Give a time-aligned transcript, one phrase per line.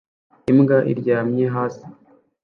[0.51, 1.85] Imbwa aryamye hasi